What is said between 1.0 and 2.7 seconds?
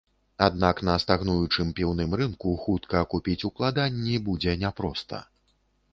стагнуючым піўным рынку